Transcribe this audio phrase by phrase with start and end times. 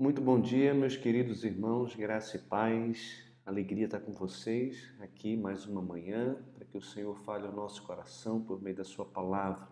[0.00, 3.22] Muito bom dia, meus queridos irmãos, graça e paz.
[3.44, 7.82] Alegria estar com vocês aqui mais uma manhã, para que o Senhor fale ao nosso
[7.82, 9.68] coração por meio da Sua palavra.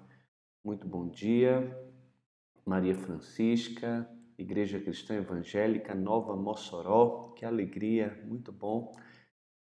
[0.62, 1.74] Muito bom dia,
[2.66, 4.06] Maria Francisca,
[4.36, 7.32] Igreja Cristã Evangélica Nova Mossoró.
[7.34, 8.94] Que alegria, muito bom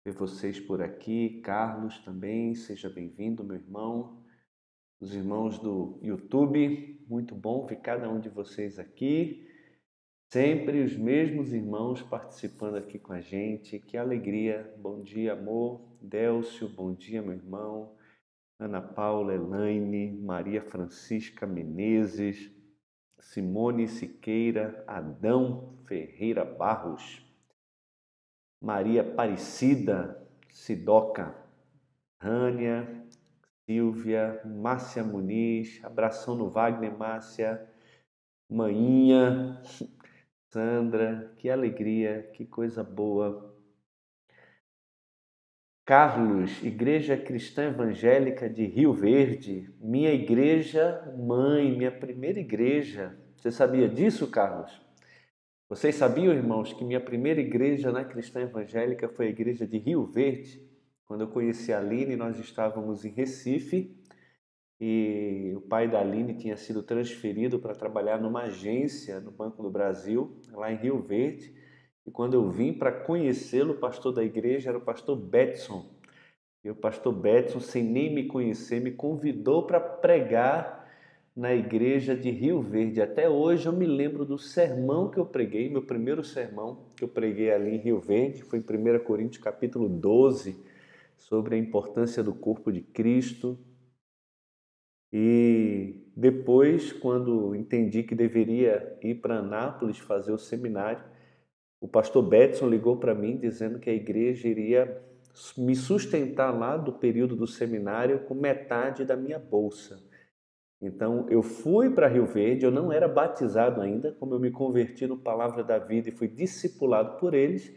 [0.05, 1.41] ver vocês por aqui.
[1.41, 4.23] Carlos também, seja bem-vindo, meu irmão.
[5.01, 9.51] Os irmãos do YouTube, muito bom ver cada um de vocês aqui.
[10.33, 13.77] Sempre os mesmos irmãos participando aqui com a gente.
[13.77, 14.73] Que alegria.
[14.79, 15.79] Bom dia, amor.
[16.01, 17.93] Délcio, bom dia, meu irmão.
[18.57, 22.51] Ana Paula, Elaine, Maria Francisca Menezes,
[23.19, 27.23] Simone Siqueira, Adão Ferreira Barros,
[28.59, 31.35] Maria Aparecida, Sidoca,
[32.19, 33.05] Rânia,
[33.67, 37.69] Silvia, Márcia Muniz, abração no Wagner, Márcia,
[38.49, 39.61] Maninha,
[40.53, 43.57] Sandra, que alegria, que coisa boa.
[45.83, 53.17] Carlos, Igreja Cristã Evangélica de Rio Verde, minha igreja mãe, minha primeira igreja.
[53.35, 54.79] Você sabia disso, Carlos?
[55.67, 60.05] Vocês sabiam, irmãos, que minha primeira igreja na Cristã Evangélica foi a igreja de Rio
[60.05, 60.63] Verde?
[61.07, 64.02] Quando eu conheci a Aline, nós estávamos em Recife
[64.85, 69.69] e o pai da Aline tinha sido transferido para trabalhar numa agência no Banco do
[69.69, 71.55] Brasil, lá em Rio Verde.
[72.05, 75.89] E quando eu vim para conhecê-lo, o pastor da igreja era o pastor Betson.
[76.61, 80.85] E o pastor Betson, sem nem me conhecer, me convidou para pregar
[81.33, 83.01] na igreja de Rio Verde.
[83.01, 87.07] Até hoje eu me lembro do sermão que eu preguei, meu primeiro sermão que eu
[87.07, 90.61] preguei ali em Rio Verde, foi em 1 Coríntios capítulo 12,
[91.15, 93.57] sobre a importância do corpo de Cristo.
[95.15, 101.03] E depois, quando entendi que deveria ir para Anápolis fazer o seminário,
[101.79, 104.99] o pastor Betson ligou para mim dizendo que a igreja iria
[105.55, 110.01] me sustentar lá do período do seminário com metade da minha bolsa.
[110.81, 115.05] Então eu fui para Rio Verde, eu não era batizado ainda, como eu me converti
[115.05, 117.71] no Palavra da Vida e fui discipulado por eles.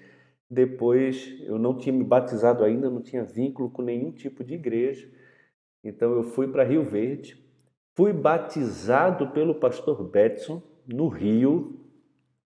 [0.51, 5.07] Depois eu não tinha me batizado ainda, não tinha vínculo com nenhum tipo de igreja.
[5.83, 7.43] Então eu fui para Rio Verde,
[7.95, 11.81] fui batizado pelo pastor Betson no Rio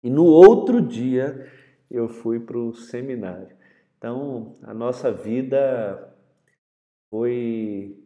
[0.03, 1.47] e no outro dia
[1.89, 3.55] eu fui para o seminário.
[3.97, 6.15] Então a nossa vida
[7.09, 7.97] foi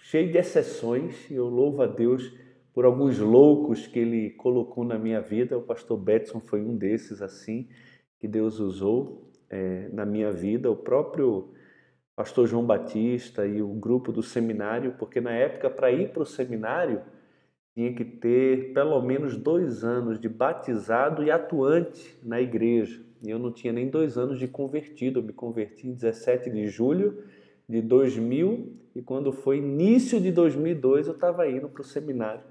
[0.00, 2.32] cheia de exceções e eu louvo a Deus
[2.72, 5.58] por alguns loucos que ele colocou na minha vida.
[5.58, 7.68] O pastor Betson foi um desses assim
[8.20, 10.70] que Deus usou é, na minha vida.
[10.70, 11.52] O próprio
[12.18, 16.26] pastor João Batista e o grupo do seminário, porque na época, para ir para o
[16.26, 17.00] seminário,
[17.72, 23.00] tinha que ter pelo menos dois anos de batizado e atuante na igreja.
[23.22, 26.66] E eu não tinha nem dois anos de convertido, eu me converti em 17 de
[26.66, 27.22] julho
[27.68, 32.42] de 2000 e quando foi início de 2002 eu estava indo para o seminário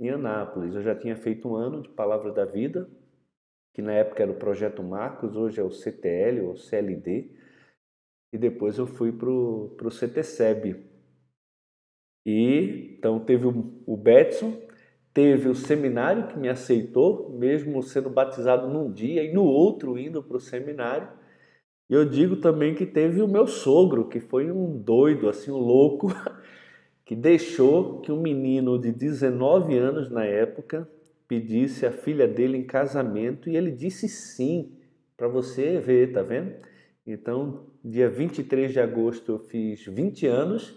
[0.00, 0.74] em Anápolis.
[0.74, 2.88] Eu já tinha feito um ano de Palavra da Vida,
[3.72, 7.35] que na época era o Projeto Marcos, hoje é o CTL ou CLD
[8.32, 10.84] e depois eu fui para o CTSEB.
[12.24, 14.60] E então teve o, o Betson,
[15.14, 20.22] teve o seminário que me aceitou, mesmo sendo batizado num dia e no outro indo
[20.22, 21.08] para o seminário.
[21.88, 25.58] E eu digo também que teve o meu sogro, que foi um doido, assim, um
[25.58, 26.08] louco,
[27.06, 30.88] que deixou que um menino de 19 anos na época
[31.28, 34.72] pedisse a filha dele em casamento e ele disse sim,
[35.16, 36.54] para você ver, tá vendo?
[37.06, 40.76] Então, dia 23 de agosto eu fiz 20 anos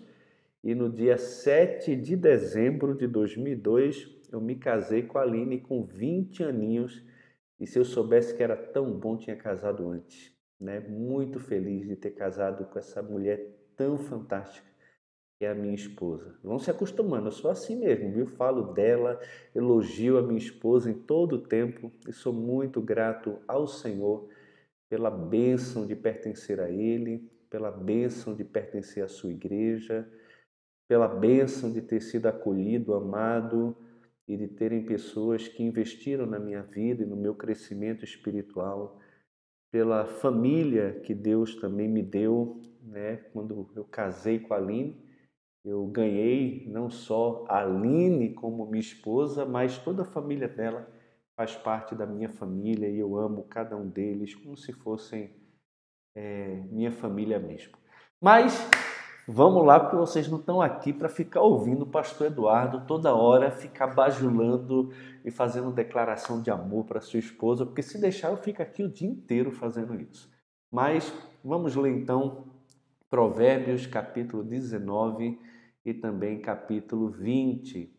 [0.64, 5.84] e no dia 7 de dezembro de 2002 eu me casei com a Aline com
[5.84, 7.04] 20 aninhos
[7.60, 10.32] e se eu soubesse que era tão bom tinha casado antes,
[10.62, 10.80] né?
[10.82, 13.44] Muito feliz de ter casado com essa mulher
[13.76, 14.70] tão fantástica
[15.40, 16.38] que é a minha esposa.
[16.44, 18.28] Vão se acostumando, eu sou assim mesmo, viu?
[18.28, 19.20] Falo dela,
[19.56, 24.30] elogio a minha esposa em todo o tempo e sou muito grato ao Senhor
[24.90, 30.10] pela bênção de pertencer a Ele, pela bênção de pertencer à sua igreja,
[30.88, 33.78] pela bênção de ter sido acolhido, amado
[34.28, 39.00] e de terem pessoas que investiram na minha vida e no meu crescimento espiritual,
[39.72, 43.18] pela família que Deus também me deu, né?
[43.32, 44.98] Quando eu casei com a Aline,
[45.64, 50.92] eu ganhei não só a Aline como minha esposa, mas toda a família dela
[51.40, 55.34] faz parte da minha família e eu amo cada um deles como se fossem
[56.14, 57.78] é, minha família mesmo.
[58.20, 58.70] Mas
[59.32, 63.52] Vamos lá, porque vocês não estão aqui para ficar ouvindo o pastor Eduardo toda hora
[63.52, 64.92] ficar bajulando
[65.24, 68.90] e fazendo declaração de amor para sua esposa, porque se deixar eu fico aqui o
[68.90, 70.28] dia inteiro fazendo isso.
[70.72, 71.14] Mas
[71.46, 72.48] vamos ler então
[73.08, 75.40] Provérbios capítulo 19
[75.86, 77.99] e também capítulo 20.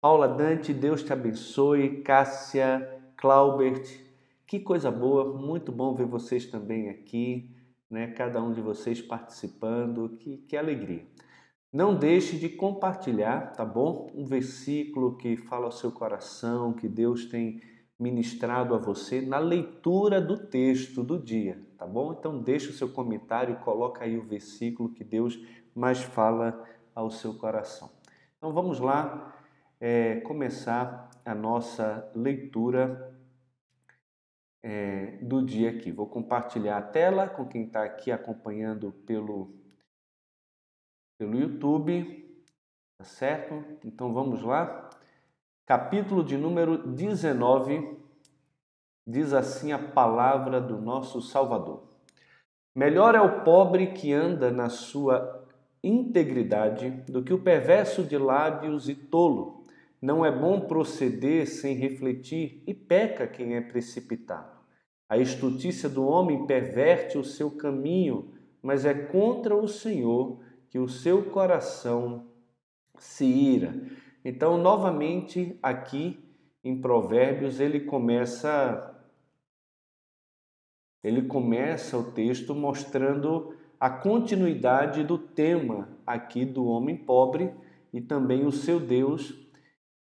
[0.00, 2.00] Paula Dante, Deus te abençoe.
[2.00, 3.84] Cássia, Claubert,
[4.46, 7.54] que coisa boa, muito bom ver vocês também aqui,
[7.90, 8.06] né?
[8.12, 11.04] Cada um de vocês participando, que, que alegria.
[11.70, 14.10] Não deixe de compartilhar, tá bom?
[14.14, 17.60] Um versículo que fala ao seu coração, que Deus tem
[17.98, 22.16] ministrado a você na leitura do texto do dia, tá bom?
[22.18, 25.38] Então deixe o seu comentário, coloca aí o versículo que Deus
[25.74, 26.64] mais fala
[26.94, 27.90] ao seu coração.
[28.38, 29.36] Então vamos lá
[29.80, 33.18] é, começar a nossa leitura
[34.62, 35.90] é, do dia aqui.
[35.90, 39.54] Vou compartilhar a tela com quem está aqui acompanhando pelo,
[41.18, 42.44] pelo YouTube,
[42.98, 43.64] tá certo?
[43.84, 44.90] Então vamos lá
[45.70, 47.96] capítulo de número 19,
[49.06, 51.84] diz assim a palavra do nosso Salvador.
[52.74, 55.46] Melhor é o pobre que anda na sua
[55.80, 59.59] integridade do que o perverso de lábios e tolo.
[60.00, 64.58] Não é bom proceder sem refletir e peca quem é precipitado.
[65.08, 68.32] A estutícia do homem perverte o seu caminho,
[68.62, 72.28] mas é contra o Senhor que o seu coração
[72.96, 73.74] se ira.
[74.24, 76.24] Então, novamente, aqui
[76.62, 78.86] em Provérbios, ele começa
[81.02, 87.50] ele começa o texto mostrando a continuidade do tema aqui do homem pobre
[87.90, 89.39] e também o seu Deus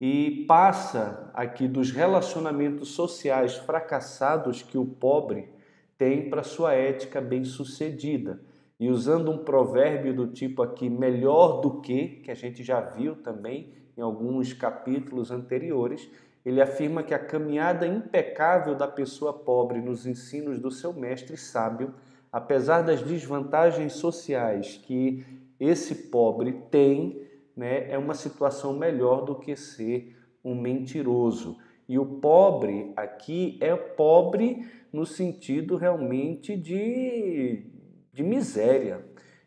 [0.00, 5.48] e passa aqui dos relacionamentos sociais fracassados que o pobre
[5.96, 8.40] tem para sua ética bem-sucedida.
[8.78, 13.16] E usando um provérbio do tipo aqui melhor do que, que a gente já viu
[13.16, 16.10] também em alguns capítulos anteriores,
[16.44, 21.94] ele afirma que a caminhada impecável da pessoa pobre nos ensinos do seu mestre sábio,
[22.30, 25.24] apesar das desvantagens sociais que
[25.58, 27.20] esse pobre tem,
[27.56, 31.56] né, é uma situação melhor do que ser um mentiroso.
[31.88, 37.64] E o pobre aqui é pobre no sentido realmente de,
[38.12, 39.04] de miséria.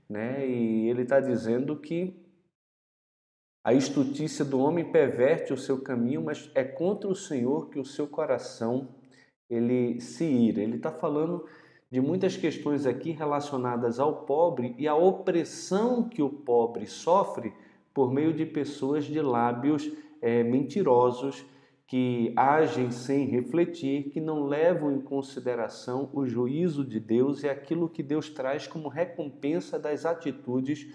[0.10, 0.48] Né?
[0.48, 2.26] E ele está dizendo que
[3.64, 7.86] a estutícia do homem perverte o seu caminho, mas é contra o Senhor que o
[7.86, 8.96] seu coração
[9.50, 10.62] ele se ira.
[10.62, 11.46] Ele está falando
[11.92, 17.54] de muitas questões aqui relacionadas ao pobre e à opressão que o pobre sofre
[18.00, 19.92] por meio de pessoas de lábios
[20.22, 21.46] é, mentirosos
[21.86, 27.90] que agem sem refletir, que não levam em consideração o juízo de Deus e aquilo
[27.90, 30.88] que Deus traz como recompensa das atitudes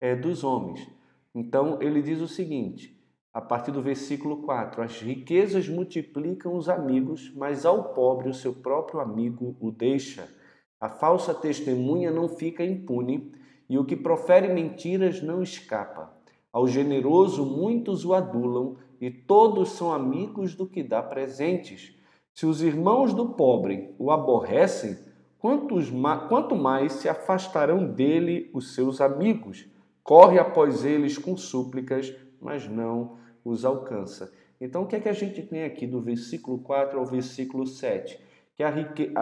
[0.00, 0.88] é, dos homens.
[1.34, 2.96] Então ele diz o seguinte,
[3.32, 8.54] a partir do versículo 4: As riquezas multiplicam os amigos, mas ao pobre o seu
[8.54, 10.32] próprio amigo o deixa.
[10.80, 13.32] A falsa testemunha não fica impune,
[13.68, 16.14] e o que profere mentiras não escapa.
[16.54, 21.94] Ao generoso muitos o adulam, e todos são amigos do que dá presentes.
[22.32, 24.96] Se os irmãos do pobre o aborrecem,
[25.38, 29.66] quanto mais se afastarão dele os seus amigos?
[30.04, 34.30] corre após eles com súplicas, mas não os alcança.
[34.60, 38.20] Então, o que é que a gente tem aqui do versículo 4 ao versículo 7?
[38.54, 39.12] Que a rique...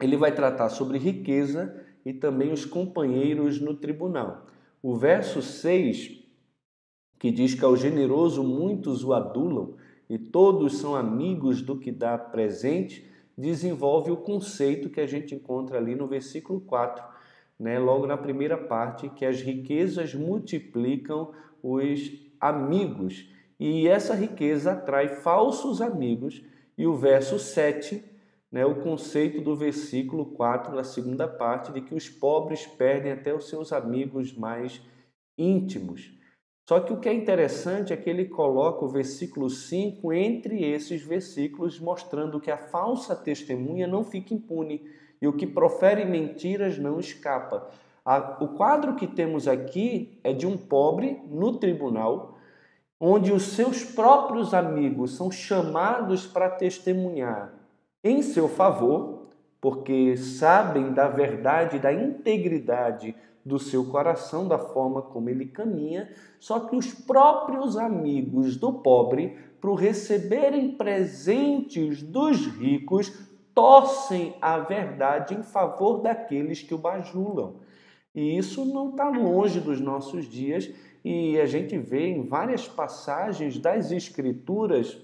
[0.00, 4.46] ele vai tratar sobre riqueza e também os companheiros no tribunal.
[4.80, 6.24] O verso 6,
[7.18, 9.74] que diz que ao generoso muitos o adulam
[10.08, 13.04] e todos são amigos do que dá presente,
[13.36, 17.04] desenvolve o conceito que a gente encontra ali no versículo 4,
[17.58, 21.32] né, logo na primeira parte, que as riquezas multiplicam
[21.62, 22.10] os
[22.40, 23.28] amigos.
[23.58, 26.42] E essa riqueza atrai falsos amigos.
[26.76, 28.02] E o verso 7,
[28.50, 33.34] né, o conceito do versículo 4, na segunda parte, de que os pobres perdem até
[33.34, 34.80] os seus amigos mais
[35.36, 36.17] íntimos.
[36.68, 41.02] Só que o que é interessante é que ele coloca o versículo 5 entre esses
[41.02, 44.84] versículos, mostrando que a falsa testemunha não fica impune
[45.18, 47.70] e o que profere mentiras não escapa.
[48.38, 52.36] O quadro que temos aqui é de um pobre no tribunal,
[53.00, 57.50] onde os seus próprios amigos são chamados para testemunhar
[58.04, 63.16] em seu favor, porque sabem da verdade, da integridade
[63.48, 69.36] do seu coração, da forma como ele caminha, só que os próprios amigos do pobre,
[69.60, 73.12] para receberem presentes dos ricos,
[73.54, 77.56] torcem a verdade em favor daqueles que o bajulam.
[78.14, 80.70] E isso não está longe dos nossos dias
[81.04, 84.98] e a gente vê em várias passagens das Escrituras,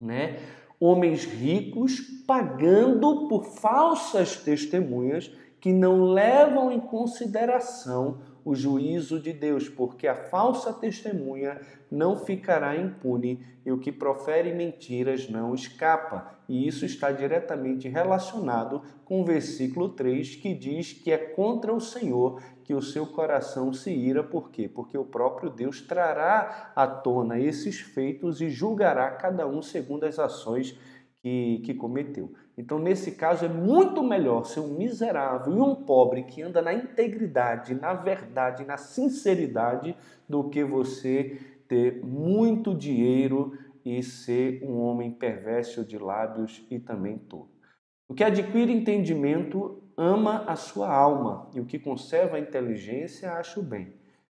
[0.00, 0.40] né,
[0.78, 9.68] homens ricos pagando por falsas testemunhas que não levam em consideração o juízo de Deus,
[9.68, 16.38] porque a falsa testemunha não ficará impune e o que profere mentiras não escapa.
[16.48, 21.80] E isso está diretamente relacionado com o versículo 3 que diz que é contra o
[21.80, 24.68] Senhor que o seu coração se ira, por quê?
[24.68, 30.18] Porque o próprio Deus trará à tona esses feitos e julgará cada um segundo as
[30.18, 30.78] ações
[31.20, 32.32] que, que cometeu.
[32.60, 36.74] Então, nesse caso, é muito melhor ser um miserável e um pobre que anda na
[36.74, 39.96] integridade, na verdade, na sinceridade,
[40.28, 47.16] do que você ter muito dinheiro e ser um homem perverso de lábios e também
[47.16, 47.48] tolo.
[48.06, 53.58] O que adquire entendimento ama a sua alma, e o que conserva a inteligência acha
[53.58, 53.94] o bem.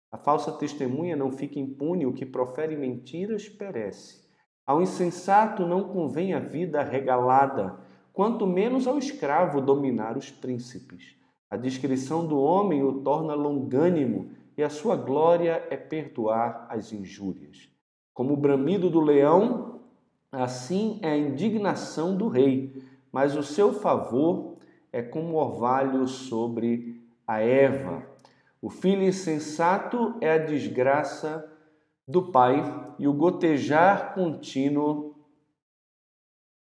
[0.09, 4.23] A falsa testemunha não fica impune, o que profere mentiras perece.
[4.65, 7.77] Ao insensato não convém a vida regalada,
[8.13, 11.15] quanto menos ao escravo dominar os príncipes.
[11.49, 17.67] A discrição do homem o torna longânimo, e a sua glória é perdoar as injúrias.
[18.13, 19.79] Como o bramido do leão,
[20.31, 24.57] assim é a indignação do rei, mas o seu favor
[24.91, 28.03] é como orvalho sobre a erva.
[28.61, 31.51] O filho insensato é a desgraça
[32.07, 32.63] do pai
[32.99, 35.12] e o gotejar contínuo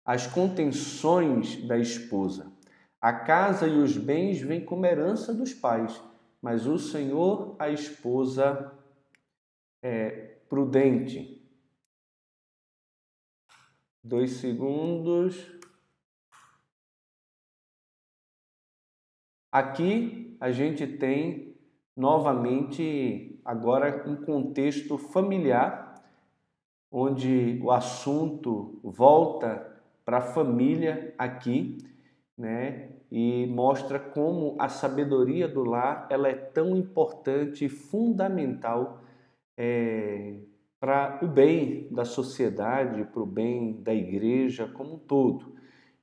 [0.07, 2.49] as contenções da esposa.
[3.01, 6.01] A casa e os bens vêm como herança dos pais,
[6.41, 8.73] mas o Senhor, a esposa,
[9.83, 11.45] é prudente.
[14.01, 15.45] Dois segundos.
[19.51, 21.59] Aqui a gente tem
[21.93, 26.01] novamente agora um contexto familiar,
[26.89, 29.76] onde o assunto volta
[30.07, 31.79] para a família aqui,
[32.37, 32.91] né?
[33.11, 39.03] E mostra como a sabedoria do lar ela é tão importante e fundamental
[39.57, 40.35] é,
[40.79, 45.51] para o bem da sociedade, para o bem da igreja como um todo.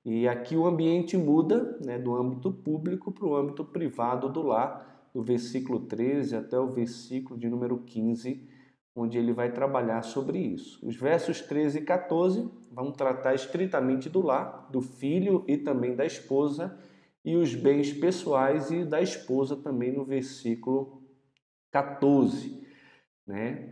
[0.04, 5.08] E aqui o ambiente muda né, do âmbito público para o âmbito privado do lar,
[5.14, 8.46] do versículo 13 até o versículo de número 15,
[8.94, 10.78] onde ele vai trabalhar sobre isso.
[10.86, 16.06] Os versos 13 e 14 vão tratar estritamente do lar, do filho e também da
[16.06, 16.78] esposa,
[17.24, 21.02] e os bens pessoais e da esposa também no versículo
[21.72, 22.62] 14.
[23.26, 23.68] Né?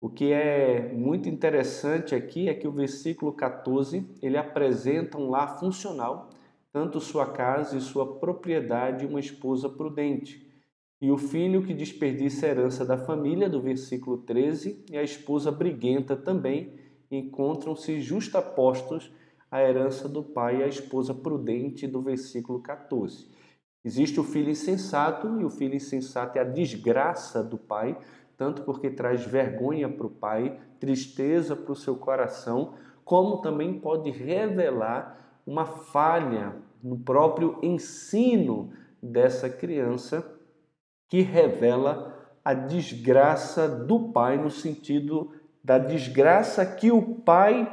[0.00, 5.58] O que é muito interessante aqui é que o versículo 14 ele apresenta um lar
[5.58, 6.30] funcional,
[6.72, 10.53] tanto sua casa e sua propriedade, uma esposa prudente.
[11.00, 15.50] E o filho que desperdiça a herança da família, do versículo 13, e a esposa
[15.50, 16.72] briguenta também,
[17.10, 19.12] encontram-se justapostos
[19.50, 23.28] à herança do pai e a esposa prudente, do versículo 14.
[23.84, 27.98] Existe o filho insensato, e o filho insensato é a desgraça do pai,
[28.36, 32.74] tanto porque traz vergonha para o pai, tristeza para o seu coração,
[33.04, 38.72] como também pode revelar uma falha no próprio ensino
[39.02, 40.33] dessa criança,
[41.14, 42.12] que revela
[42.44, 45.30] a desgraça do pai, no sentido
[45.62, 47.72] da desgraça que o pai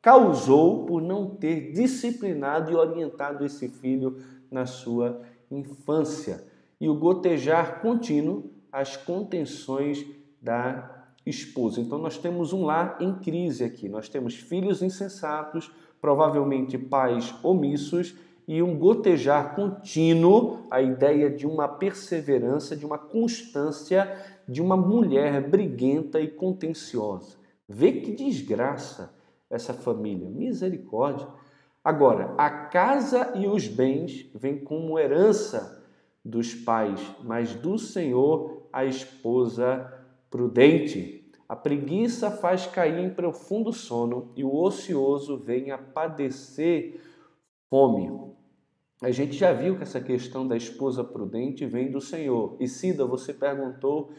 [0.00, 6.42] causou por não ter disciplinado e orientado esse filho na sua infância.
[6.80, 10.06] E o gotejar contínuo as contenções
[10.40, 11.82] da esposa.
[11.82, 13.86] Então nós temos um lar em crise aqui.
[13.86, 18.16] Nós temos filhos insensatos, provavelmente pais omissos
[18.48, 24.10] e um gotejar contínuo, a ideia de uma perseverança, de uma constância
[24.48, 27.36] de uma mulher briguenta e contenciosa.
[27.68, 29.14] Vê que desgraça
[29.50, 31.28] essa família, misericórdia.
[31.84, 35.84] Agora, a casa e os bens vêm como herança
[36.24, 39.92] dos pais, mas do Senhor a esposa
[40.30, 41.30] prudente.
[41.46, 46.98] A preguiça faz cair em profundo sono e o ocioso vem a padecer
[47.68, 48.37] fome.
[49.00, 52.56] A gente já viu que essa questão da esposa prudente vem do Senhor.
[52.58, 54.12] E Cida, você perguntou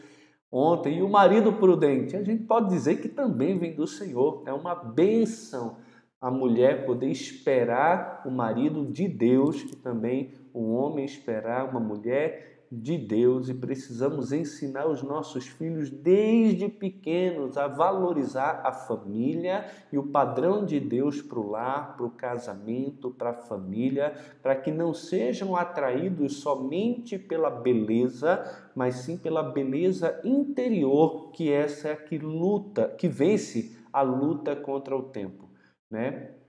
[0.50, 2.16] ontem, e o marido prudente?
[2.16, 4.42] A gente pode dizer que também vem do Senhor.
[4.46, 5.76] É uma bênção
[6.20, 12.59] a mulher poder esperar o marido de Deus e também o homem esperar uma mulher
[12.70, 19.98] de Deus e precisamos ensinar os nossos filhos desde pequenos a valorizar a família e
[19.98, 24.70] o padrão de Deus para o lar, para o casamento, para a família, para que
[24.70, 31.96] não sejam atraídos somente pela beleza, mas sim pela beleza interior, que essa é a
[31.96, 35.48] que luta, que vence a luta contra o tempo,
[35.90, 36.39] né?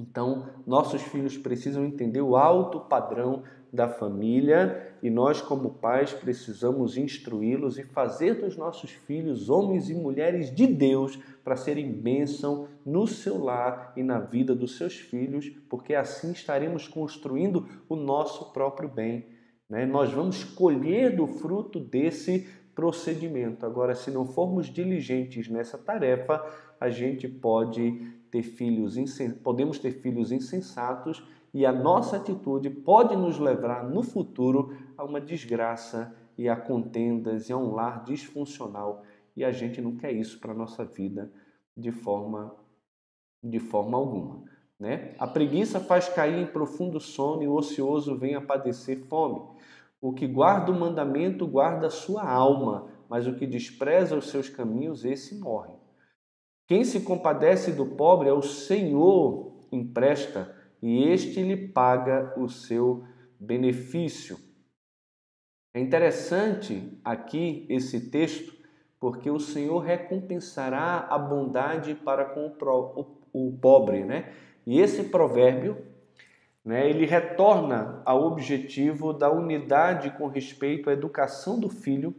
[0.00, 3.42] Então, nossos filhos precisam entender o alto padrão
[3.72, 9.94] da família e nós, como pais, precisamos instruí-los e fazer dos nossos filhos homens e
[9.94, 15.50] mulheres de Deus para serem bênção no seu lar e na vida dos seus filhos,
[15.68, 19.26] porque assim estaremos construindo o nosso próprio bem.
[19.68, 19.84] Né?
[19.86, 23.66] Nós vamos colher do fruto desse procedimento.
[23.66, 26.44] Agora, se não formos diligentes nessa tarefa,
[26.80, 28.96] a gente pode ter filhos,
[29.42, 31.22] podemos ter filhos insensatos
[31.52, 37.48] e a nossa atitude pode nos levar no futuro a uma desgraça e a contendas
[37.48, 39.02] e a um lar disfuncional
[39.36, 41.30] e a gente não quer isso para a nossa vida
[41.76, 42.54] de forma
[43.42, 44.42] de forma alguma,
[44.78, 45.14] né?
[45.18, 49.40] A preguiça faz cair em profundo sono e o ocioso vem a padecer fome.
[49.98, 54.50] O que guarda o mandamento guarda a sua alma, mas o que despreza os seus
[54.50, 55.79] caminhos, esse morre.
[56.70, 63.02] Quem se compadece do pobre é o Senhor empresta e este lhe paga o seu
[63.40, 64.38] benefício.
[65.74, 68.54] É interessante aqui esse texto,
[69.00, 72.54] porque o Senhor recompensará a bondade para com
[73.32, 74.32] o pobre, né?
[74.64, 75.76] E esse provérbio,
[76.64, 82.14] né, ele retorna ao objetivo da unidade com respeito à educação do filho,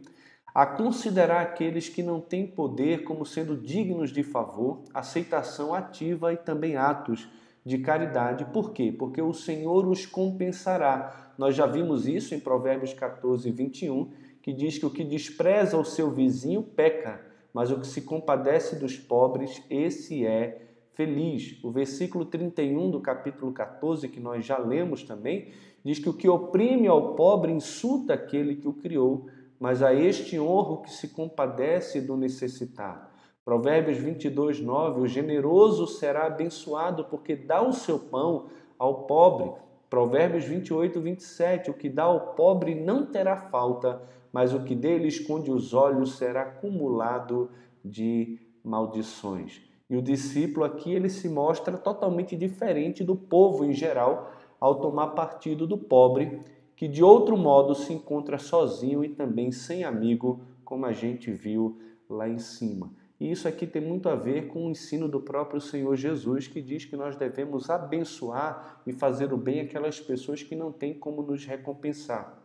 [0.54, 6.36] a considerar aqueles que não têm poder como sendo dignos de favor, aceitação ativa e
[6.36, 7.28] também atos
[7.64, 8.44] de caridade.
[8.46, 8.94] Por quê?
[8.96, 11.32] Porque o Senhor os compensará.
[11.38, 14.10] Nós já vimos isso em Provérbios 14, 21,
[14.42, 17.20] que diz que o que despreza o seu vizinho peca,
[17.54, 20.62] mas o que se compadece dos pobres, esse é
[20.94, 21.58] feliz.
[21.62, 25.48] O versículo 31 do capítulo 14, que nós já lemos também,
[25.84, 29.26] diz que o que oprime ao pobre insulta aquele que o criou,
[29.62, 33.06] mas a este honra o que se compadece do necessitado.
[33.44, 39.52] Provérbios 22, 9: O generoso será abençoado porque dá o seu pão ao pobre.
[39.88, 45.06] Provérbios 28, 27: O que dá ao pobre não terá falta, mas o que dele
[45.06, 47.48] esconde os olhos será acumulado
[47.84, 49.62] de maldições.
[49.88, 55.10] E o discípulo aqui ele se mostra totalmente diferente do povo em geral ao tomar
[55.10, 56.42] partido do pobre,
[56.82, 61.80] que de outro modo se encontra sozinho e também sem amigo, como a gente viu
[62.10, 62.92] lá em cima.
[63.20, 66.60] E isso aqui tem muito a ver com o ensino do próprio Senhor Jesus, que
[66.60, 71.22] diz que nós devemos abençoar e fazer o bem àquelas pessoas que não têm como
[71.22, 72.42] nos recompensar.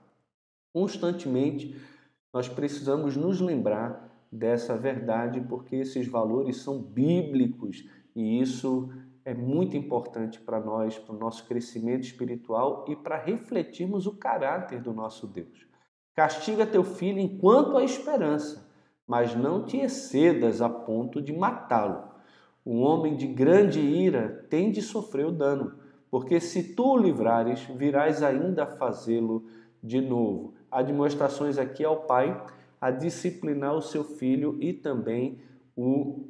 [0.71, 1.75] Constantemente,
[2.31, 8.87] nós precisamos nos lembrar dessa verdade, porque esses valores são bíblicos e isso
[9.27, 14.81] é muito importante para nós, para o nosso crescimento espiritual e para refletirmos o caráter
[14.81, 15.67] do nosso Deus.
[16.15, 18.67] Castiga teu filho enquanto há esperança
[19.07, 22.03] mas não te excedas a ponto de matá-lo.
[22.65, 25.79] Um homem de grande ira tem de sofrer o dano,
[26.11, 29.45] porque se tu o livrares, virás ainda a fazê-lo
[29.81, 30.55] de novo.
[30.69, 32.43] Admoestações aqui ao pai
[32.81, 35.39] a disciplinar o seu filho e também
[35.75, 36.27] o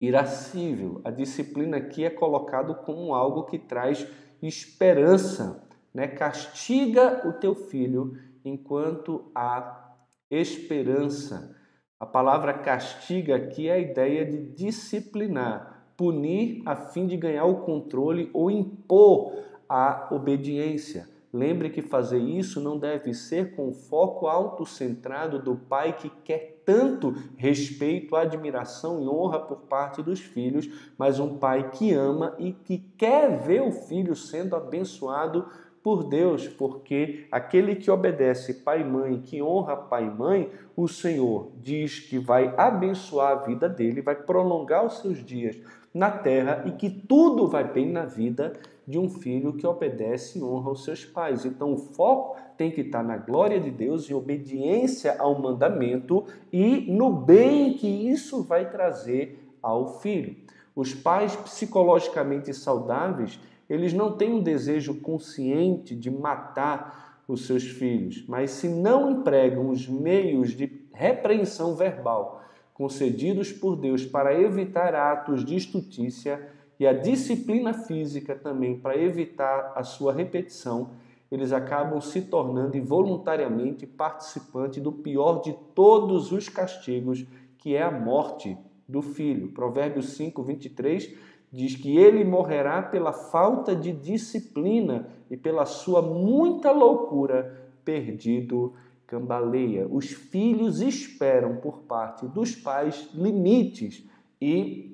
[0.00, 1.00] irascível.
[1.04, 4.06] A disciplina aqui é colocado como algo que traz
[4.42, 6.06] esperança, né?
[6.06, 9.96] Castiga o teu filho enquanto há
[10.30, 11.56] esperança.
[11.98, 17.62] A palavra castiga aqui é a ideia de disciplinar, punir a fim de ganhar o
[17.62, 19.32] controle ou impor
[19.68, 21.08] a obediência.
[21.32, 26.62] Lembre que fazer isso não deve ser com o foco autocentrado do pai que quer
[26.64, 32.52] tanto respeito, admiração e honra por parte dos filhos, mas um pai que ama e
[32.52, 35.46] que quer ver o filho sendo abençoado
[35.82, 40.88] por Deus, porque aquele que obedece pai e mãe, que honra pai e mãe, o
[40.88, 45.56] Senhor diz que vai abençoar a vida dele, vai prolongar os seus dias
[45.94, 48.52] na terra e que tudo vai bem na vida
[48.88, 51.44] de um filho que obedece e honra os seus pais.
[51.44, 56.90] Então o foco tem que estar na glória de Deus, em obediência ao mandamento e
[56.90, 60.34] no bem que isso vai trazer ao filho.
[60.74, 68.24] Os pais psicologicamente saudáveis, eles não têm um desejo consciente de matar os seus filhos,
[68.26, 75.44] mas se não empregam os meios de repreensão verbal concedidos por Deus para evitar atos
[75.44, 80.90] de estutícia e a disciplina física também para evitar a sua repetição,
[81.30, 87.26] eles acabam se tornando involuntariamente participantes do pior de todos os castigos,
[87.58, 88.56] que é a morte
[88.88, 89.48] do filho.
[89.48, 91.14] Provérbios 5, 23
[91.52, 98.74] diz que ele morrerá pela falta de disciplina e pela sua muita loucura, perdido
[99.06, 99.86] cambaleia.
[99.90, 104.06] Os filhos esperam por parte dos pais limites
[104.40, 104.87] e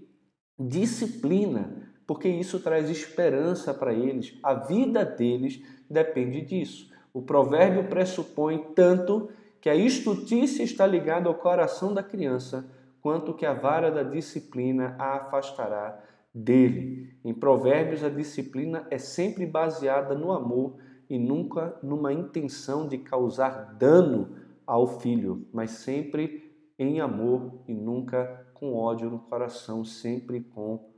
[0.58, 4.38] disciplina, porque isso traz esperança para eles.
[4.42, 6.90] A vida deles depende disso.
[7.12, 9.28] O provérbio pressupõe tanto
[9.60, 12.68] que a estutícia está ligada ao coração da criança,
[13.00, 16.02] quanto que a vara da disciplina a afastará
[16.34, 17.16] dele.
[17.24, 20.76] Em Provérbios, a disciplina é sempre baseada no amor
[21.08, 24.36] e nunca numa intenção de causar dano
[24.66, 30.90] ao filho, mas sempre em amor e nunca com ódio no coração, sempre com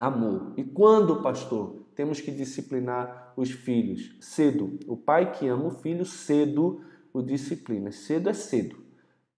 [0.00, 0.54] amor.
[0.56, 4.16] E quando, pastor, temos que disciplinar os filhos?
[4.20, 4.78] Cedo.
[4.86, 7.92] O pai que ama o filho, cedo o disciplina.
[7.92, 8.76] Cedo é cedo,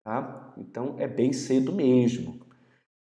[0.03, 0.55] tá?
[0.57, 2.41] Então é bem cedo mesmo.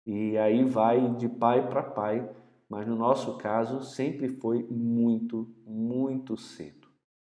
[0.05, 2.29] E aí vai de pai para pai,
[2.69, 6.89] mas no nosso caso sempre foi muito, muito cedo.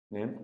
[0.09, 0.37] Né?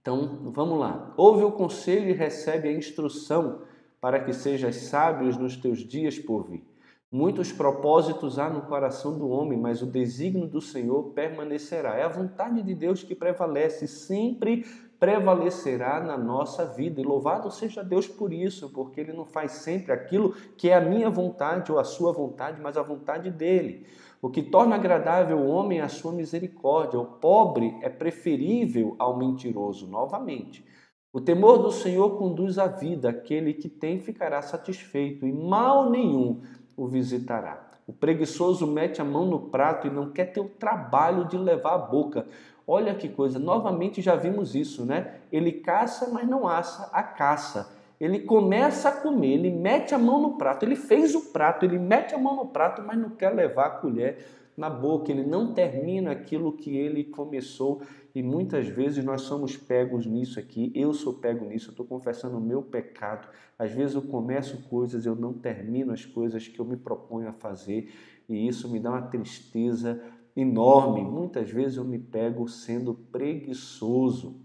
[0.00, 1.14] Então vamos lá.
[1.16, 3.62] Ouve o conselho e recebe a instrução
[4.02, 6.64] para que sejas sábios nos teus dias por vir.
[7.08, 11.94] Muitos propósitos há no coração do homem, mas o desígnio do Senhor permanecerá.
[11.94, 14.66] É a vontade de Deus que prevalece sempre
[14.98, 17.00] prevalecerá na nossa vida.
[17.00, 20.80] E louvado seja Deus por isso, porque Ele não faz sempre aquilo que é a
[20.80, 23.86] minha vontade ou a sua vontade, mas a vontade dele.
[24.20, 26.98] O que torna agradável o homem é a sua misericórdia.
[26.98, 30.64] O pobre é preferível ao mentiroso, novamente.
[31.12, 36.40] O temor do Senhor conduz à vida, aquele que tem ficará satisfeito, e mal nenhum
[36.74, 37.68] o visitará.
[37.86, 41.74] O preguiçoso mete a mão no prato e não quer ter o trabalho de levar
[41.74, 42.26] a boca.
[42.66, 45.16] Olha que coisa, novamente já vimos isso, né?
[45.30, 47.76] Ele caça, mas não assa a caça.
[48.00, 51.78] Ele começa a comer, ele mete a mão no prato, ele fez o prato, ele
[51.78, 54.24] mete a mão no prato, mas não quer levar a colher
[54.56, 57.82] na boca, ele não termina aquilo que ele começou
[58.14, 60.70] e muitas vezes nós somos pegos nisso aqui.
[60.74, 63.28] Eu sou pego nisso, eu estou confessando o meu pecado.
[63.58, 67.32] Às vezes eu começo coisas, eu não termino as coisas que eu me proponho a
[67.32, 67.90] fazer
[68.28, 70.02] e isso me dá uma tristeza
[70.36, 71.02] enorme.
[71.02, 74.40] Muitas vezes eu me pego sendo preguiçoso.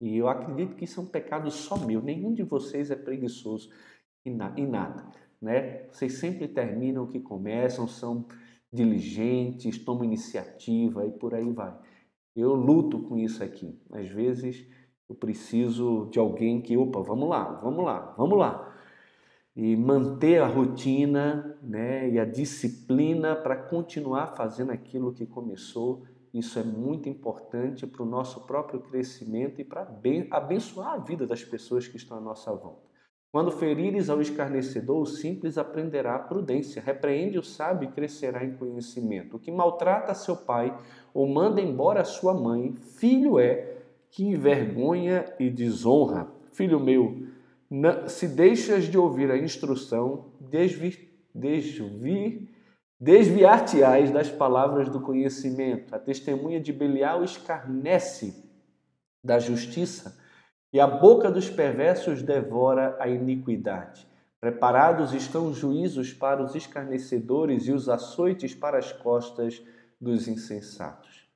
[0.00, 2.00] E eu acredito que isso é um pecado só meu.
[2.00, 3.70] Nenhum de vocês é preguiçoso
[4.24, 5.06] em nada.
[5.40, 5.88] Né?
[5.90, 8.26] Vocês sempre terminam o que começam, são
[8.72, 11.76] diligentes, tomam iniciativa e por aí vai.
[12.34, 13.78] Eu luto com isso aqui.
[13.90, 14.66] Às vezes
[15.08, 18.68] eu preciso de alguém que, opa, vamos lá, vamos lá, vamos lá
[19.58, 26.04] e manter a rotina né, e a disciplina para continuar fazendo aquilo que começou.
[26.32, 29.92] Isso é muito importante para o nosso próprio crescimento e para
[30.30, 32.87] abençoar a vida das pessoas que estão à nossa volta.
[33.30, 36.82] Quando ferires ao escarnecedor, o simples aprenderá a prudência.
[36.84, 39.36] Repreende o sábio e crescerá em conhecimento.
[39.36, 40.76] O que maltrata seu pai
[41.12, 43.76] ou manda embora sua mãe, filho é
[44.10, 46.28] que envergonha e desonra.
[46.52, 47.26] Filho meu,
[48.06, 52.48] se deixas de ouvir a instrução, desvi, desvi,
[52.98, 55.94] desviar-te-ás das palavras do conhecimento.
[55.94, 58.42] A testemunha de Belial escarnece
[59.22, 60.18] da justiça,
[60.72, 64.06] e a boca dos perversos devora a iniquidade.
[64.40, 69.62] Preparados estão os juízos para os escarnecedores e os açoites para as costas
[70.00, 71.26] dos insensatos.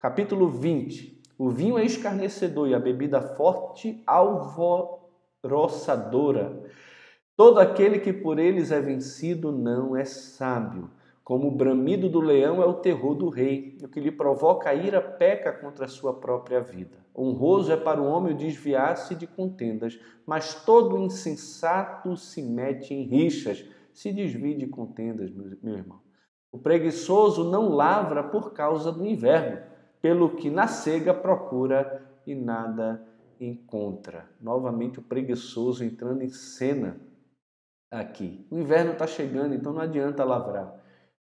[0.00, 1.22] Capítulo 20.
[1.38, 5.08] O vinho é escarnecedor e a bebida forte alvo
[5.44, 6.64] roçadora.
[7.36, 10.90] Todo aquele que por eles é vencido não é sábio.
[11.22, 14.74] Como o bramido do leão é o terror do rei, o que lhe provoca a
[14.74, 17.07] ira peca contra a sua própria vida.
[17.18, 23.64] Honroso é para o homem desviar-se de contendas, mas todo insensato se mete em rixas,
[23.92, 26.00] se desvie de contendas, meu irmão.
[26.52, 29.60] O preguiçoso não lavra por causa do inverno,
[30.00, 33.04] pelo que na cega procura e nada
[33.40, 34.30] encontra.
[34.40, 37.00] Novamente o preguiçoso entrando em cena
[37.90, 38.46] aqui.
[38.48, 40.72] O inverno está chegando, então não adianta lavrar.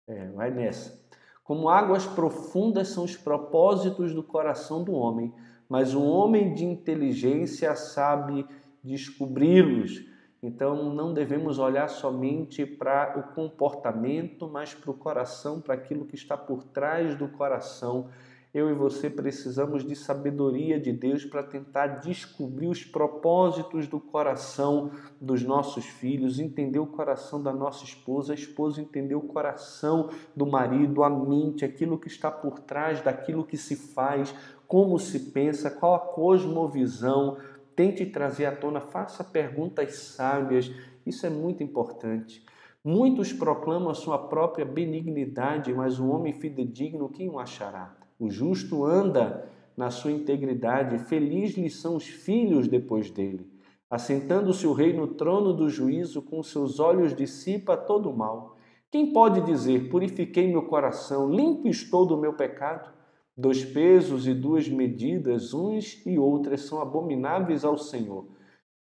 [0.07, 1.01] É, vai nessa.
[1.43, 5.33] Como águas profundas são os propósitos do coração do homem,
[5.73, 8.45] mas um homem de inteligência sabe
[8.83, 10.05] descobri-los.
[10.39, 16.13] Então não devemos olhar somente para o comportamento, mas para o coração, para aquilo que
[16.13, 18.07] está por trás do coração
[18.53, 24.91] eu e você precisamos de sabedoria de Deus para tentar descobrir os propósitos do coração
[25.19, 30.45] dos nossos filhos, entender o coração da nossa esposa, a esposa entender o coração do
[30.45, 34.35] marido, a mente, aquilo que está por trás daquilo que se faz,
[34.73, 37.37] como se pensa, qual a cosmovisão.
[37.75, 40.71] Tente trazer à tona, faça perguntas sábias,
[41.05, 42.43] isso é muito importante.
[42.83, 47.95] Muitos proclamam a sua própria benignidade, mas o homem fidedigno, quem o achará?
[48.17, 53.47] O justo anda na sua integridade, feliz lhe são os filhos depois dele.
[53.87, 58.57] Assentando-se o rei no trono do juízo, com seus olhos dissipa todo o mal.
[58.89, 63.02] Quem pode dizer: Purifiquei meu coração, limpo estou do meu pecado?
[63.35, 68.27] Dois pesos e duas medidas, uns e outras, são abomináveis ao Senhor.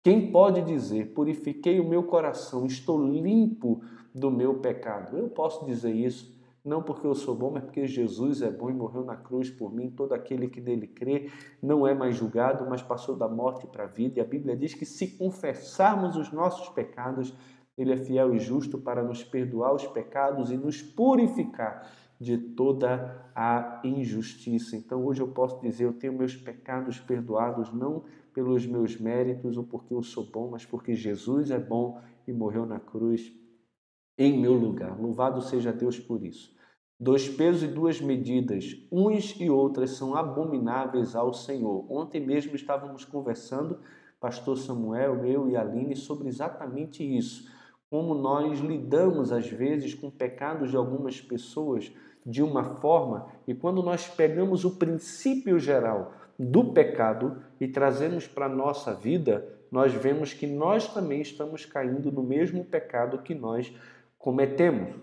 [0.02, 3.80] Quem pode dizer: Purifiquei o meu coração, estou limpo
[4.14, 5.16] do meu pecado?
[5.16, 8.74] Eu posso dizer isso não porque eu sou bom, mas porque Jesus é bom e
[8.74, 9.90] morreu na cruz por mim.
[9.90, 11.30] Todo aquele que nele crê
[11.62, 14.18] não é mais julgado, mas passou da morte para a vida.
[14.18, 17.34] E a Bíblia diz que se confessarmos os nossos pecados,
[17.78, 23.32] ele é fiel e justo para nos perdoar os pecados e nos purificar de toda
[23.34, 24.76] a injustiça.
[24.76, 28.04] Então hoje eu posso dizer, eu tenho meus pecados perdoados não
[28.34, 32.66] pelos meus méritos ou porque eu sou bom, mas porque Jesus é bom e morreu
[32.66, 33.32] na cruz
[34.18, 35.00] em meu lugar.
[35.00, 36.54] Louvado seja Deus por isso.
[37.02, 41.90] Dois pesos e duas medidas, uns e outras são abomináveis ao Senhor.
[41.90, 43.78] Ontem mesmo estávamos conversando,
[44.20, 47.50] pastor Samuel, eu e Aline, sobre exatamente isso.
[47.88, 51.90] Como nós lidamos às vezes com pecados de algumas pessoas
[52.24, 58.46] de uma forma, e quando nós pegamos o princípio geral do pecado e trazemos para
[58.46, 63.72] a nossa vida, nós vemos que nós também estamos caindo no mesmo pecado que nós
[64.18, 64.94] cometemos.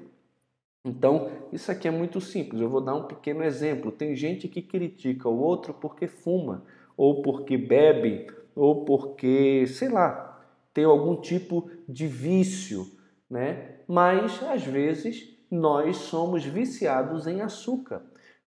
[0.83, 2.61] Então, isso aqui é muito simples.
[2.61, 3.91] Eu vou dar um pequeno exemplo.
[3.91, 6.63] Tem gente que critica o outro porque fuma,
[6.95, 10.41] ou porque bebe, ou porque, sei lá,
[10.73, 12.87] tem algum tipo de vício,
[13.29, 13.75] né?
[13.87, 18.01] Mas às vezes nós somos viciados em açúcar.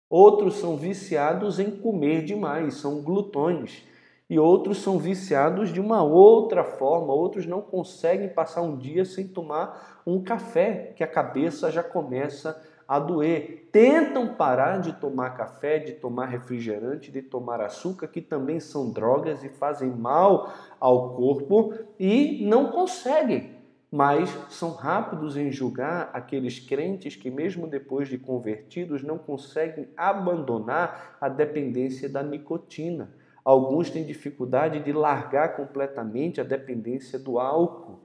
[0.10, 3.84] Outros são viciados em comer demais, são glutões
[4.30, 9.28] e outros são viciados de uma outra forma, outros não conseguem passar um dia sem
[9.28, 13.70] tomar um café, que a cabeça já começa a doer.
[13.72, 19.44] Tentam parar de tomar café, de tomar refrigerante, de tomar açúcar, que também são drogas
[19.44, 23.55] e fazem mal ao corpo, e não conseguem.
[23.92, 31.18] Mas são rápidos em julgar aqueles crentes que, mesmo depois de convertidos, não conseguem abandonar
[31.22, 33.10] a dependência da nicotina
[33.46, 38.00] Alguns têm dificuldade de largar completamente a dependência do álcool.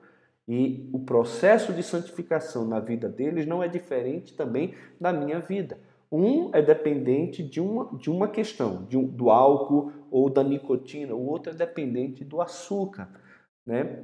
[0.46, 5.78] E o processo de santificação na vida deles não é diferente também da minha vida.
[6.12, 11.14] Um é dependente de uma, de uma questão, de um, do álcool ou da nicotina,
[11.14, 13.08] o outro é dependente do açúcar.
[13.64, 14.02] Né?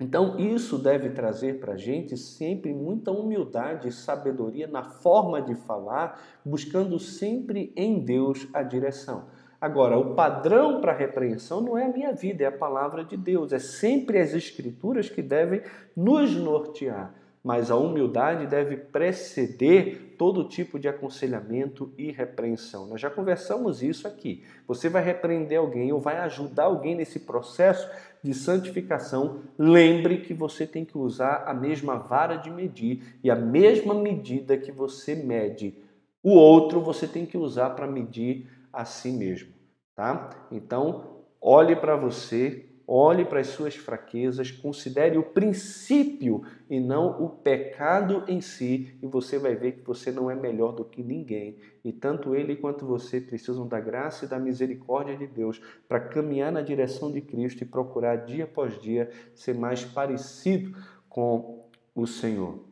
[0.00, 5.54] Então, isso deve trazer para a gente sempre muita humildade e sabedoria na forma de
[5.54, 9.26] falar, buscando sempre em Deus a direção.
[9.60, 13.52] Agora, o padrão para repreensão não é a minha vida, é a palavra de Deus.
[13.52, 15.62] É sempre as Escrituras que devem
[15.96, 17.14] nos nortear.
[17.42, 22.86] Mas a humildade deve preceder todo tipo de aconselhamento e repreensão.
[22.86, 24.44] Nós já conversamos isso aqui.
[24.68, 27.90] Você vai repreender alguém ou vai ajudar alguém nesse processo
[28.22, 29.40] de santificação.
[29.58, 34.56] Lembre que você tem que usar a mesma vara de medir e a mesma medida
[34.56, 35.74] que você mede.
[36.22, 39.52] O outro você tem que usar para medir a si mesmo,
[39.96, 40.30] tá?
[40.52, 47.28] Então, olhe para você, olhe para as suas fraquezas, considere o princípio e não o
[47.30, 51.56] pecado em si, e você vai ver que você não é melhor do que ninguém.
[51.82, 56.52] E tanto ele quanto você precisam da graça e da misericórdia de Deus para caminhar
[56.52, 60.76] na direção de Cristo e procurar dia após dia ser mais parecido
[61.08, 62.71] com o Senhor.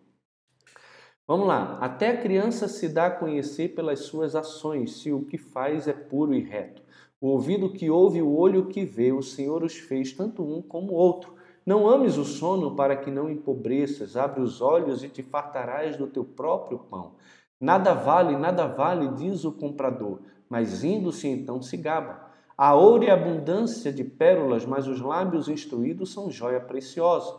[1.26, 1.78] Vamos lá.
[1.80, 5.92] Até a criança se dá a conhecer pelas suas ações, se o que faz é
[5.92, 6.82] puro e reto.
[7.20, 10.92] O ouvido que ouve, o olho que vê, o Senhor os fez, tanto um como
[10.92, 11.34] outro.
[11.64, 16.06] Não ames o sono para que não empobreças, abre os olhos e te fartarás do
[16.06, 17.12] teu próprio pão.
[17.60, 22.30] Nada vale, nada vale, diz o comprador, mas indo-se então se gaba.
[22.56, 27.38] A ouro e abundância de pérolas, mas os lábios instruídos são joia preciosa.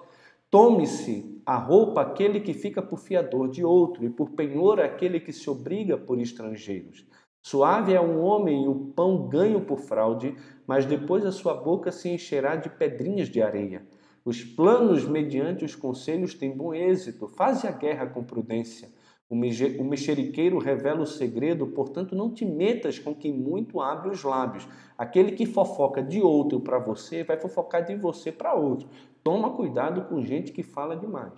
[0.52, 5.32] Tome-se a roupa aquele que fica por fiador de outro, e por penhor aquele que
[5.32, 7.08] se obriga por estrangeiros.
[7.42, 10.36] Suave é um homem e o pão ganho por fraude,
[10.68, 13.88] mas depois a sua boca se encherá de pedrinhas de areia.
[14.26, 18.90] Os planos mediante os conselhos têm bom êxito, faze a guerra com prudência.
[19.32, 24.68] O mexeriqueiro revela o segredo, portanto, não te metas com quem muito abre os lábios.
[24.98, 28.90] Aquele que fofoca de outro para você vai fofocar de você para outro.
[29.24, 31.32] Toma cuidado com gente que fala demais.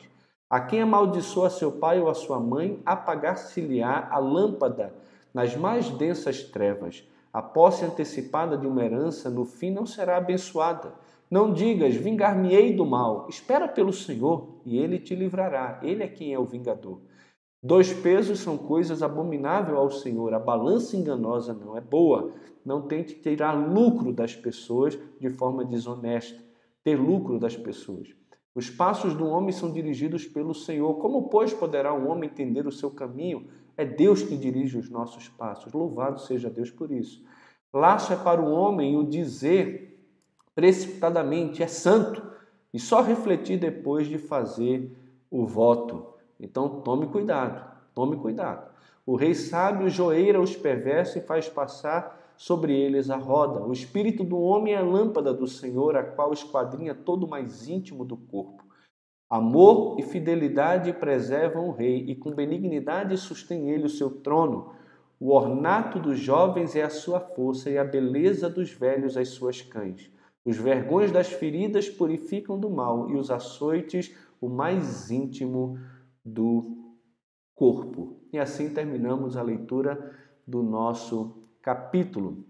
[0.49, 4.91] A quem amaldiçoa seu pai ou a sua mãe, apagar-se-lhe-á a lâmpada
[5.31, 7.07] nas mais densas trevas.
[7.31, 10.95] A posse antecipada de uma herança, no fim, não será abençoada.
[11.29, 13.27] Não digas, vingar-me-ei do mal.
[13.29, 15.79] Espera pelo Senhor e ele te livrará.
[15.83, 16.99] Ele é quem é o vingador.
[17.63, 20.33] Dois pesos são coisas abomináveis ao Senhor.
[20.33, 22.31] A balança enganosa não é boa.
[22.65, 26.43] Não tente tirar lucro das pessoas de forma desonesta.
[26.83, 28.09] Ter lucro das pessoas.
[28.53, 30.95] Os passos do homem são dirigidos pelo Senhor.
[30.95, 33.47] Como, pois, poderá um homem entender o seu caminho?
[33.77, 35.71] É Deus que dirige os nossos passos.
[35.71, 37.23] Louvado seja Deus por isso.
[37.73, 39.97] Laço é para o homem o dizer
[40.53, 42.21] precipitadamente, é santo,
[42.73, 44.91] e só refletir depois de fazer
[45.31, 46.12] o voto.
[46.43, 48.69] Então tome cuidado, tome cuidado.
[49.05, 53.61] O rei sábio joeira os perversos e faz passar sobre eles a roda.
[53.61, 57.69] O espírito do homem é a lâmpada do Senhor, a qual esquadrinha todo o mais
[57.69, 58.63] íntimo do corpo.
[59.29, 64.73] Amor e fidelidade preservam o rei, e com benignidade sustém ele o seu trono.
[65.19, 69.61] O ornato dos jovens é a sua força, e a beleza dos velhos as suas
[69.61, 70.11] cães.
[70.45, 75.79] Os vergões das feridas purificam do mal, e os açoites o mais íntimo
[76.23, 76.97] do
[77.55, 78.21] corpo.
[78.31, 82.45] E assim terminamos a leitura do nosso capítulo.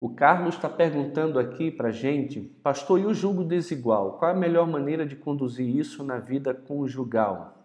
[0.00, 4.16] O Carlos está perguntando aqui para a gente, pastor, e o julgo desigual?
[4.16, 7.58] Qual é a melhor maneira de conduzir isso na vida conjugal?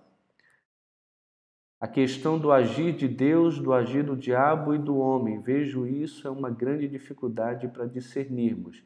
[1.80, 6.28] A questão do agir de Deus, do agir do diabo e do homem, vejo isso
[6.28, 8.82] é uma grande dificuldade para discernirmos.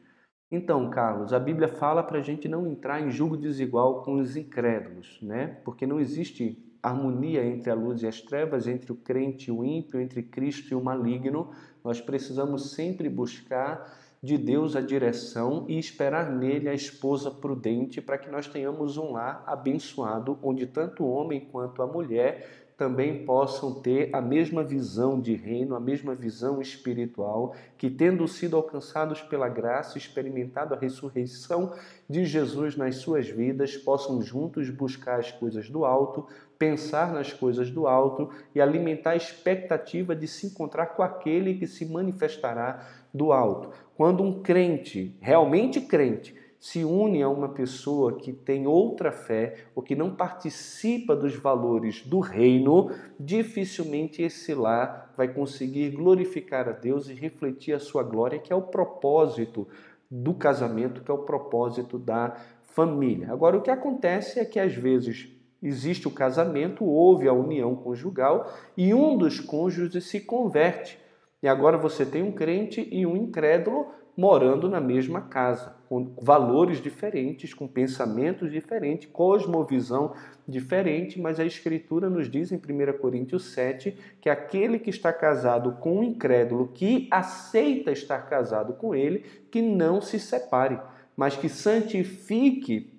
[0.50, 4.34] Então, Carlos, a Bíblia fala para a gente não entrar em julgo desigual com os
[4.34, 5.58] incrédulos, né?
[5.62, 9.62] Porque não existe harmonia entre a luz e as trevas, entre o crente e o
[9.62, 11.50] ímpio, entre Cristo e o maligno.
[11.84, 18.18] Nós precisamos sempre buscar de Deus a direção e esperar nele a esposa prudente para
[18.18, 23.74] que nós tenhamos um lar abençoado, onde tanto o homem quanto a mulher também possam
[23.82, 29.48] ter a mesma visão de reino, a mesma visão espiritual, que tendo sido alcançados pela
[29.48, 31.74] graça, experimentado a ressurreição
[32.08, 36.24] de Jesus nas suas vidas, possam juntos buscar as coisas do alto,
[36.56, 41.66] pensar nas coisas do alto e alimentar a expectativa de se encontrar com aquele que
[41.66, 43.70] se manifestará do alto.
[43.96, 49.82] Quando um crente, realmente crente, se une a uma pessoa que tem outra fé ou
[49.82, 57.08] que não participa dos valores do reino, dificilmente esse lar vai conseguir glorificar a Deus
[57.08, 59.68] e refletir a sua glória, que é o propósito
[60.10, 63.32] do casamento, que é o propósito da família.
[63.32, 65.28] Agora, o que acontece é que às vezes
[65.62, 70.98] existe o casamento, houve a união conjugal e um dos cônjuges se converte.
[71.42, 76.82] E agora você tem um crente e um incrédulo morando na mesma casa, com valores
[76.82, 80.14] diferentes, com pensamentos diferentes, cosmovisão
[80.46, 85.72] diferente, mas a Escritura nos diz em 1 Coríntios 7 que aquele que está casado
[85.80, 90.78] com um incrédulo, que aceita estar casado com ele, que não se separe,
[91.16, 92.92] mas que santifique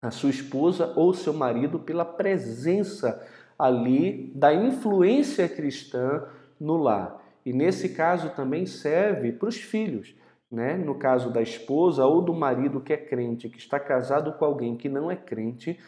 [0.00, 3.26] a sua esposa ou seu marido pela presença
[3.58, 6.22] ali da influência cristã
[6.60, 7.20] no lar.
[7.44, 10.14] E nesse caso também serve para os filhos
[10.50, 10.76] né?
[10.76, 14.76] no caso da esposa ou do marido que é crente, que está casado com alguém
[14.76, 15.78] que não é crente,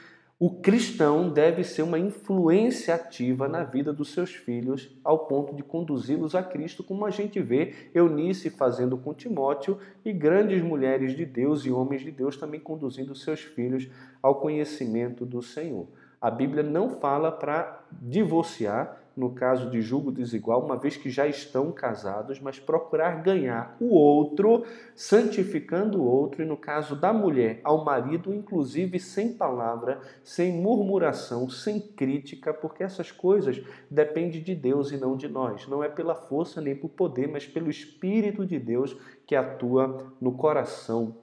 [0.45, 5.63] o cristão deve ser uma influência ativa na vida dos seus filhos, ao ponto de
[5.63, 11.25] conduzi-los a Cristo, como a gente vê Eunice fazendo com Timóteo e grandes mulheres de
[11.25, 13.89] Deus e homens de Deus também conduzindo seus filhos
[14.21, 15.87] ao conhecimento do Senhor.
[16.21, 21.27] A Bíblia não fala para divorciar, no caso de julgo desigual, uma vez que já
[21.27, 27.61] estão casados, mas procurar ganhar o outro, santificando o outro, e no caso da mulher,
[27.63, 34.91] ao marido, inclusive sem palavra, sem murmuração, sem crítica, porque essas coisas dependem de Deus
[34.91, 35.67] e não de nós.
[35.69, 38.97] Não é pela força nem por poder, mas pelo Espírito de Deus
[39.27, 41.17] que atua no coração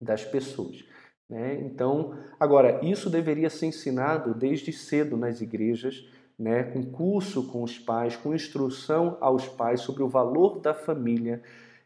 [0.00, 0.84] das pessoas.
[1.32, 1.58] Né?
[1.62, 6.06] Então, agora, isso deveria ser ensinado desde cedo nas igrejas
[6.38, 11.42] né, com curso com os pais, com instrução aos pais sobre o valor da família.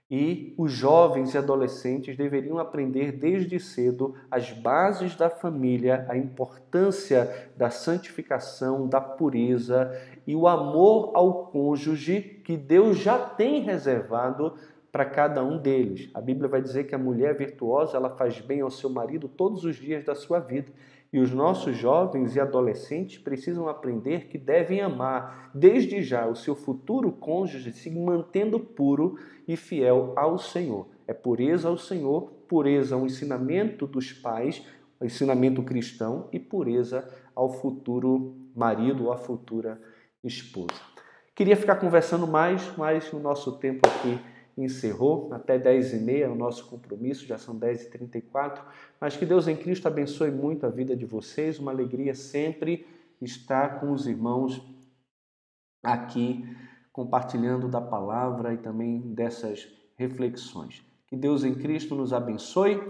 [0.09, 7.51] E os jovens e adolescentes deveriam aprender desde cedo as bases da família, a importância
[7.57, 9.91] da santificação, da pureza
[10.25, 14.55] e o amor ao cônjuge que Deus já tem reservado
[14.93, 16.09] para cada um deles.
[16.15, 19.65] A Bíblia vai dizer que a mulher virtuosa ela faz bem ao seu marido todos
[19.65, 20.73] os dias da sua vida.
[21.13, 26.55] E os nossos jovens e adolescentes precisam aprender que devem amar desde já o seu
[26.55, 30.89] futuro cônjuge, se mantendo puro e fiel ao Senhor.
[31.07, 34.63] É pureza ao Senhor, pureza ao ensinamento dos pais,
[35.01, 39.81] ensinamento cristão e pureza ao futuro marido ou à futura
[40.25, 40.81] esposa.
[41.35, 44.19] Queria ficar conversando mais, mas o nosso tempo aqui
[44.57, 45.33] encerrou.
[45.33, 48.63] Até 10h30 é o nosso compromisso, já são 10h34.
[49.01, 51.59] Mas que Deus em Cristo abençoe muito a vida de vocês.
[51.59, 52.87] Uma alegria sempre
[53.21, 54.63] estar com os irmãos
[55.83, 56.45] aqui,
[56.93, 60.83] compartilhando da palavra e também dessas reflexões.
[61.07, 62.81] Que Deus em Cristo nos abençoe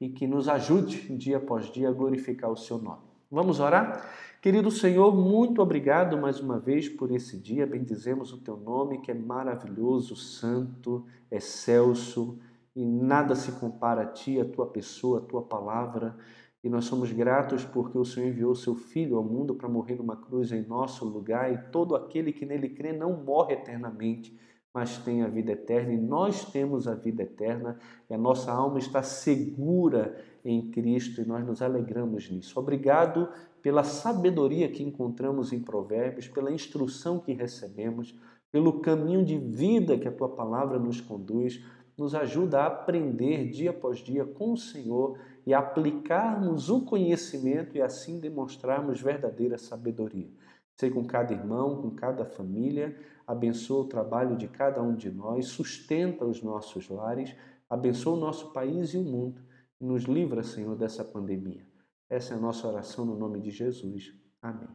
[0.00, 3.02] e que nos ajude dia após dia a glorificar o seu nome.
[3.30, 4.08] Vamos orar?
[4.44, 7.66] Querido Senhor, muito obrigado mais uma vez por esse dia.
[7.66, 12.38] Bendizemos o teu nome, que é maravilhoso, santo, excelso,
[12.76, 16.14] e nada se compara a ti, a tua pessoa, a tua palavra.
[16.62, 20.16] E nós somos gratos porque o Senhor enviou seu Filho ao mundo para morrer numa
[20.18, 24.38] cruz em nosso lugar, e todo aquele que nele crê não morre eternamente,
[24.74, 25.92] mas tem a vida eterna.
[25.92, 27.78] E nós temos a vida eterna,
[28.10, 32.58] e a nossa alma está segura em Cristo, e nós nos alegramos nisso.
[32.58, 33.28] Obrigado
[33.62, 38.18] pela sabedoria que encontramos em Provérbios, pela instrução que recebemos,
[38.50, 41.64] pelo caminho de vida que a tua palavra nos conduz,
[41.96, 45.16] nos ajuda a aprender dia após dia com o Senhor
[45.46, 50.28] e aplicarmos o conhecimento e assim demonstrarmos verdadeira sabedoria.
[50.76, 52.96] Sei com cada irmão, com cada família,
[53.26, 57.34] abençoa o trabalho de cada um de nós, sustenta os nossos lares,
[57.68, 59.40] abençoa o nosso país e o mundo.
[59.80, 61.66] Nos livra, Senhor, dessa pandemia.
[62.08, 64.14] Essa é a nossa oração no nome de Jesus.
[64.40, 64.68] Amém.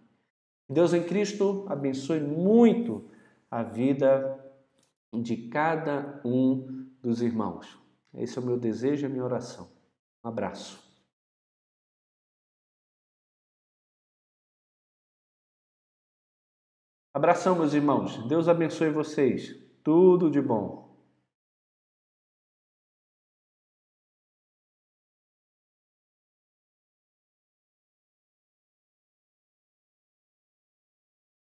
[0.68, 3.10] Deus em Cristo abençoe muito
[3.50, 4.40] a vida
[5.14, 7.80] de cada um dos irmãos.
[8.14, 9.70] Esse é o meu desejo e a minha oração.
[10.24, 10.89] Um abraço.
[17.20, 18.16] Abração, meus irmãos.
[18.30, 19.54] Deus abençoe vocês.
[19.84, 20.89] Tudo de bom.